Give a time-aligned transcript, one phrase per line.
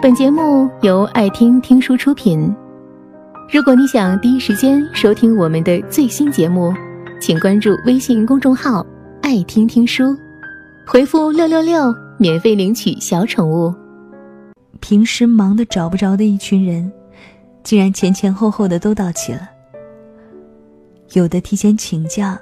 [0.00, 2.54] 本节目由爱听听书出品。
[3.52, 6.72] 如果你想第一时间收听我们的最新节目，
[7.20, 8.86] 请关注微信公众号
[9.20, 10.16] “爱听听书”，
[10.86, 13.74] 回复“六六六”免费领取小宠物。
[14.78, 16.92] 平时忙得找不着的一群人，
[17.64, 19.50] 竟然前前后后的都到齐了。
[21.14, 22.38] 有的提前请假，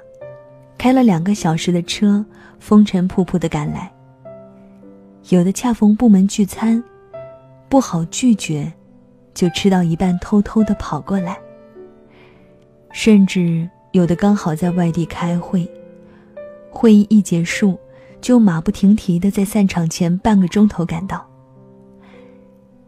[0.77, 2.23] 开了两个小时的车，
[2.59, 3.89] 风尘仆仆的赶来；
[5.29, 6.83] 有的恰逢部门聚餐，
[7.69, 8.71] 不好拒绝，
[9.33, 11.37] 就吃到一半偷偷的跑过来。
[12.91, 15.69] 甚至有的刚好在外地开会，
[16.69, 17.77] 会议一结束，
[18.21, 21.27] 就马不停蹄的在散场前半个钟头赶到。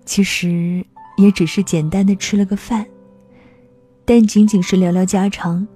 [0.06, 0.84] 其实
[1.18, 2.86] 也只是简单的吃了个饭。
[4.06, 5.68] 但仅仅是聊聊家常，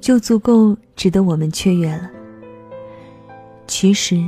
[0.00, 2.08] 就足够值得我们雀跃了。
[3.66, 4.22] 其实，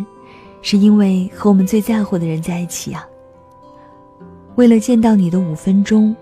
[0.62, 3.06] 是因为和我们最在乎的人在一起啊。
[4.56, 6.16] 为了见到你的五分钟，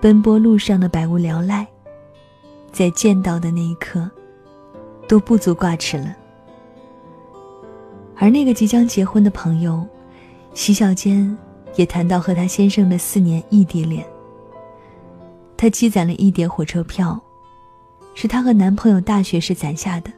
[0.00, 1.66] 奔波路上的百无聊赖，
[2.72, 4.10] 在见到的那一刻，
[5.06, 6.16] 都不足挂齿了。
[8.16, 9.86] 而那个即将结婚的朋友，
[10.54, 11.36] 嬉笑间
[11.76, 14.02] 也谈到和他先生的四年异地恋。
[15.54, 17.20] 她积攒了一叠火车票，
[18.14, 20.10] 是她和男朋友大学时攒下的。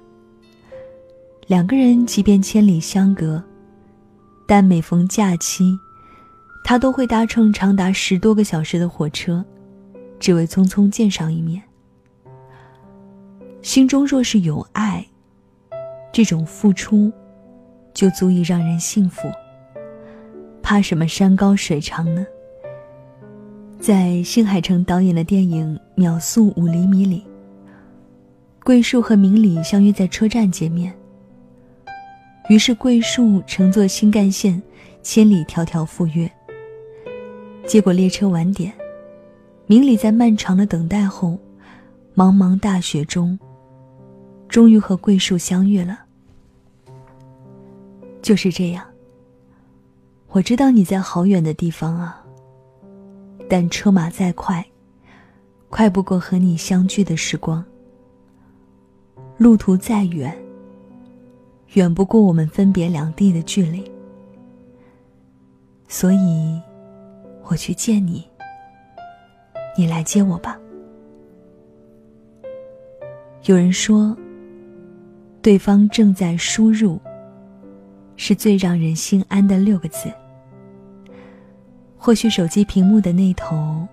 [1.48, 3.42] 两个人即便千里相隔，
[4.46, 5.76] 但每逢假期，
[6.64, 9.44] 他都会搭乘长达十多个小时的火车，
[10.18, 11.62] 只为匆匆见上一面。
[13.60, 15.06] 心中若是有爱，
[16.12, 17.12] 这种付出，
[17.92, 19.30] 就足以让人幸福。
[20.62, 22.26] 怕什么山高水长呢？
[23.78, 27.26] 在新海诚导演的电影《秒速五厘米》里，
[28.64, 30.94] 桂树和明里相约在车站见面。
[32.48, 34.60] 于是桂树乘坐新干线
[35.02, 36.30] 千里迢迢赴约。
[37.66, 38.72] 结果列车晚点，
[39.66, 41.38] 明里在漫长的等待后，
[42.14, 43.38] 茫茫大雪中，
[44.48, 46.00] 终于和桂树相遇了。
[48.20, 48.84] 就是这样。
[50.28, 52.18] 我知道你在好远的地方啊。
[53.48, 54.64] 但车马再快，
[55.68, 57.62] 快不过和你相聚的时光。
[59.36, 60.34] 路途再远，
[61.74, 63.84] 远不过我们分别两地的距离。
[65.86, 66.58] 所以，
[67.44, 68.26] 我去见你，
[69.76, 70.58] 你来接我吧。
[73.44, 74.16] 有人说，
[75.42, 77.00] 对方正在输入，
[78.16, 80.10] 是最让人心安的六个字。
[81.98, 83.86] 或许手机屏幕的那头，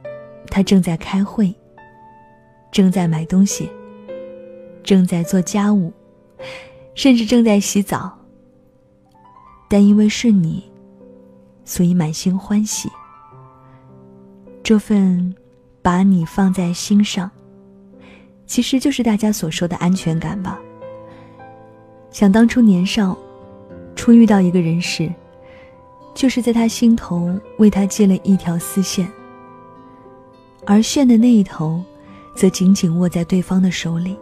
[0.47, 1.53] 他正在开会，
[2.71, 3.69] 正在买东西，
[4.83, 5.91] 正在做家务，
[6.93, 8.15] 甚至正在洗澡。
[9.67, 10.63] 但因为是你，
[11.65, 12.89] 所以满心欢喜。
[14.69, 15.33] 这份
[15.81, 17.31] 把你放在心上，
[18.45, 20.59] 其实就是大家所说的安全感吧。
[22.11, 23.17] 想当初年少，
[23.95, 25.11] 初遇到一个人时。
[26.13, 29.11] 就是在他心头为他系了一条丝线，
[30.67, 31.83] 而线的那一头，
[32.35, 34.15] 则紧紧握在对方的手里。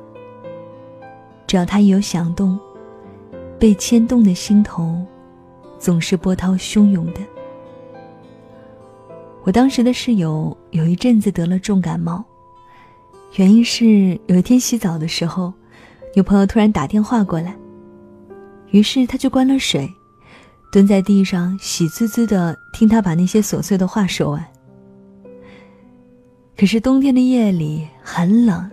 [1.46, 2.58] 只要他一有响动，
[3.60, 4.96] 被牵动的心头，
[5.78, 7.20] 总是波涛汹涌的。
[9.48, 12.22] 我当时的室友有一阵子得了重感冒，
[13.38, 15.54] 原因是有一天洗澡的时候，
[16.14, 17.56] 女朋友突然打电话过来，
[18.72, 19.90] 于是他就关了水。
[20.70, 24.46] 蹲在地上，喜滋滋的听他把那些琐碎的话说完。
[26.58, 28.70] 可是冬天的夜里很冷，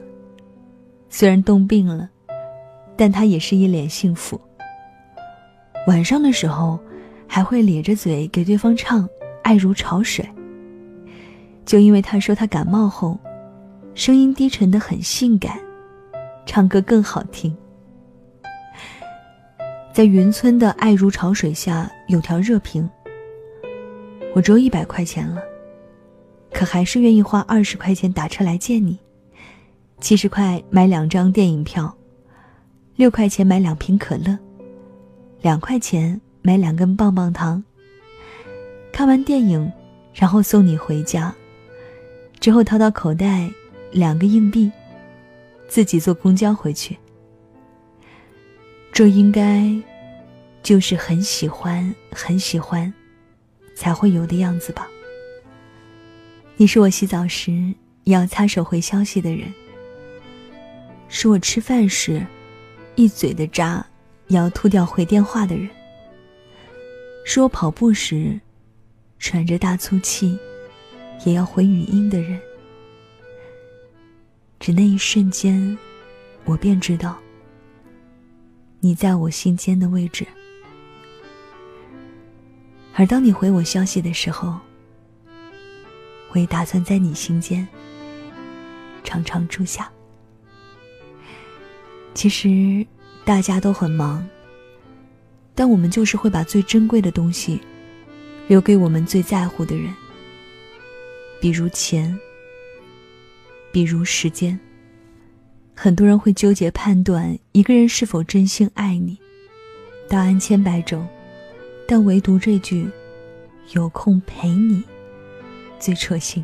[1.08, 2.10] 虽然冻病了，
[2.96, 4.40] 但他也是一脸幸福。
[5.86, 6.80] 晚上的时候，
[7.28, 9.08] 还会咧着嘴给对方唱
[9.44, 10.28] 《爱如潮水》。
[11.64, 13.18] 就因为他说他感冒后，
[13.94, 15.58] 声音低沉的很性感，
[16.46, 17.56] 唱歌更好听。
[19.92, 22.88] 在云村的爱如潮水下有条热评。
[24.34, 25.40] 我只有一百块钱了，
[26.52, 28.98] 可还是愿意花二十块钱打车来见你，
[30.00, 31.96] 七十块买两张电影票，
[32.96, 34.36] 六块钱买两瓶可乐，
[35.40, 37.62] 两块钱买两根棒棒糖。
[38.92, 39.72] 看完电影，
[40.12, 41.32] 然后送你回家，
[42.44, 43.50] 之后掏到口袋
[43.90, 44.70] 两个硬币，
[45.66, 46.94] 自己坐公交回去。
[48.92, 49.74] 这应该，
[50.62, 52.92] 就是很喜欢很喜欢，
[53.74, 54.86] 才会有的样子吧。
[56.58, 59.50] 你是我洗澡时要擦手回消息的人，
[61.08, 62.26] 是我吃饭时
[62.94, 63.82] 一嘴的渣
[64.28, 65.66] 要吐掉回电话的人，
[67.24, 68.38] 是我跑步时
[69.18, 70.38] 喘着大粗气，
[71.24, 72.40] 也要回语音的人。
[74.60, 75.76] 只那一瞬间，
[76.44, 77.18] 我便知道，
[78.80, 80.26] 你在我心间的位置。
[82.94, 84.58] 而当你回我消息的时候，
[86.30, 87.66] 我也打算在你心间
[89.02, 89.90] 常常住下。
[92.14, 92.86] 其实
[93.24, 94.24] 大家都很忙，
[95.54, 97.60] 但我们就是会把最珍贵的东西
[98.46, 99.92] 留给我们最在乎的人，
[101.44, 102.18] 比如钱，
[103.70, 104.58] 比如时间。
[105.74, 109.18] 很多人会纠结判断一个人是否真心爱你，
[110.08, 111.06] 答案千百种，
[111.86, 112.88] 但唯独这句
[113.76, 114.82] “有空陪你”
[115.78, 116.42] 最戳心。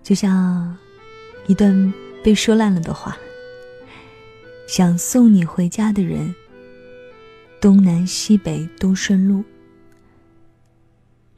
[0.00, 0.78] 就像
[1.48, 3.18] 一段被说烂了的话。
[4.68, 6.32] 想送你回家的人，
[7.60, 9.42] 东南西北都顺路。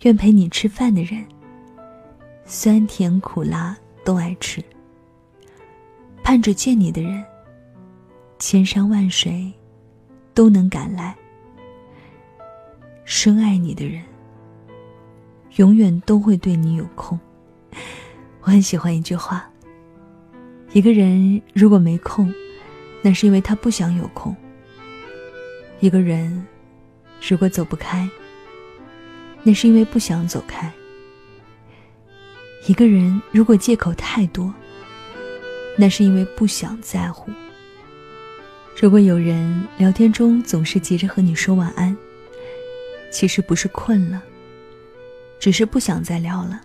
[0.03, 1.25] 愿陪你吃饭的人，
[2.45, 4.63] 酸甜苦辣都爱吃。
[6.23, 7.25] 盼着见你的人，
[8.39, 9.53] 千山万水
[10.35, 11.17] 都能赶来。
[13.05, 14.03] 深爱你的人，
[15.57, 17.19] 永远都会对你有空。
[18.43, 19.49] 我很喜欢一句话：
[20.73, 22.33] 一个人如果没空。
[23.05, 24.35] 那是因为他不想有空。
[25.81, 26.47] 一个人
[27.21, 28.09] 如果走不开，
[29.43, 30.73] 那是因为不想走开。
[32.67, 34.53] 一个人如果借口太多，
[35.77, 37.31] 那是因为不想在乎。
[38.81, 41.97] 如果有人聊天中总是急着和你说晚安，
[43.11, 44.23] 其实不是困了，
[45.41, 46.61] 只是不想再聊了。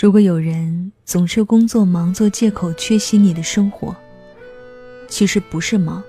[0.00, 3.94] 如果有人总是工作忙做借口缺席你的生活，
[5.08, 6.02] 其实不是忙，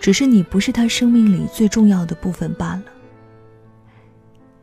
[0.00, 2.84] 只是你不是他生命里最重要的部分罢了。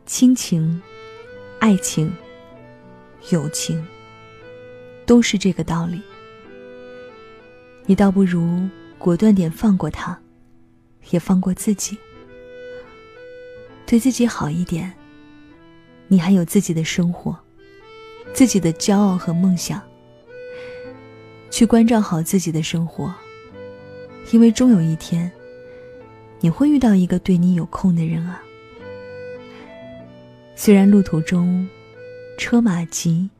[0.08, 0.80] 亲情、
[1.58, 2.10] 爱情、
[3.30, 3.86] 友情，
[5.04, 6.00] 都是这个道理。
[7.84, 8.66] 你倒不如
[8.96, 10.18] 果断点放过他，
[11.10, 11.94] 也放过自己，
[13.84, 14.90] 对自己好一点。
[16.06, 17.38] 你还有自己的生活，
[18.32, 19.78] 自己的骄傲和梦想。
[21.50, 23.14] 去关照好自己的生活，
[24.32, 25.30] 因为终有一天，
[26.40, 28.42] 你会遇到一个对你有空的人啊。
[30.60, 31.68] 虽然路途中
[32.36, 33.30] 车马急，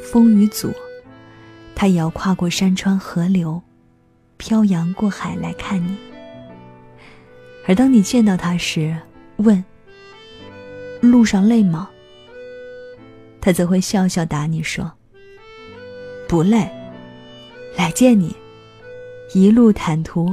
[0.00, 0.72] 风雨阻，
[1.74, 3.60] 他也要跨过山川河流，
[4.36, 5.96] 漂洋过海来看你。
[7.66, 8.96] 而当你见到他时，
[9.38, 9.62] 问
[11.02, 11.90] ：“路上累吗？”
[13.42, 14.92] 他则会笑笑答你说
[16.28, 16.70] ：“不累。”
[17.76, 18.32] 来见你，
[19.34, 20.32] 一路坦途。